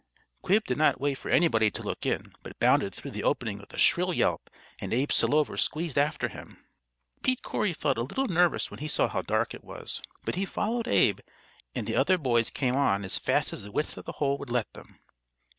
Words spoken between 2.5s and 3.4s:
bounded through the